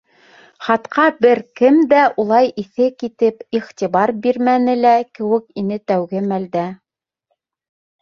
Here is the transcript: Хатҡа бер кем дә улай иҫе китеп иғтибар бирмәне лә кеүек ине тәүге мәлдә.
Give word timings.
Хатҡа 0.69 1.03
бер 1.25 1.41
кем 1.61 1.77
дә 1.91 1.99
улай 2.23 2.49
иҫе 2.63 2.89
китеп 3.03 3.45
иғтибар 3.61 4.17
бирмәне 4.27 4.77
лә 4.83 4.97
кеүек 5.15 5.49
ине 5.65 5.83
тәүге 5.93 6.27
мәлдә. 6.37 6.69